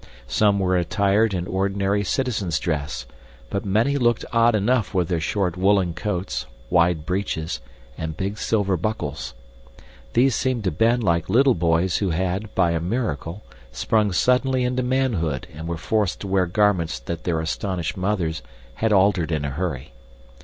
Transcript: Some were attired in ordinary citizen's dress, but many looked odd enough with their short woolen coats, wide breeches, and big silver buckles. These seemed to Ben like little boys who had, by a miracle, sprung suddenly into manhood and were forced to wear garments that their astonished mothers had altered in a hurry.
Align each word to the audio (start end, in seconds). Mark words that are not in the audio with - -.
Some 0.25 0.57
were 0.57 0.75
attired 0.75 1.31
in 1.31 1.45
ordinary 1.45 2.03
citizen's 2.03 2.57
dress, 2.57 3.05
but 3.51 3.65
many 3.65 3.97
looked 3.97 4.25
odd 4.33 4.55
enough 4.55 4.95
with 4.95 5.09
their 5.09 5.19
short 5.19 5.57
woolen 5.57 5.93
coats, 5.93 6.47
wide 6.71 7.05
breeches, 7.05 7.61
and 7.99 8.17
big 8.17 8.39
silver 8.39 8.75
buckles. 8.77 9.35
These 10.13 10.33
seemed 10.35 10.63
to 10.63 10.71
Ben 10.71 11.01
like 11.01 11.29
little 11.29 11.53
boys 11.53 11.97
who 11.97 12.09
had, 12.09 12.55
by 12.55 12.71
a 12.71 12.81
miracle, 12.81 13.43
sprung 13.71 14.11
suddenly 14.11 14.63
into 14.63 14.81
manhood 14.81 15.45
and 15.53 15.67
were 15.67 15.77
forced 15.77 16.21
to 16.21 16.27
wear 16.27 16.47
garments 16.47 16.99
that 17.01 17.23
their 17.23 17.39
astonished 17.39 17.95
mothers 17.95 18.41
had 18.81 18.91
altered 18.91 19.31
in 19.31 19.45
a 19.45 19.51
hurry. 19.51 19.91